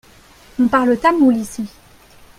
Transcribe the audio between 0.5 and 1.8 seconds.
On parle tamoul ici.